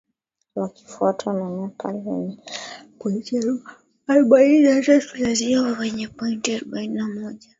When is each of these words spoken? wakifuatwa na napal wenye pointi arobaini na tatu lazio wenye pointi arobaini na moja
wakifuatwa 0.55 1.33
na 1.33 1.49
napal 1.49 1.95
wenye 2.05 2.37
pointi 2.99 3.39
arobaini 4.07 4.61
na 4.69 4.81
tatu 4.81 5.17
lazio 5.17 5.63
wenye 5.63 6.07
pointi 6.07 6.55
arobaini 6.55 6.95
na 6.95 7.07
moja 7.07 7.49